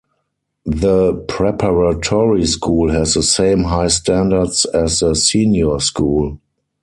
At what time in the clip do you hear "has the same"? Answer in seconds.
2.89-3.65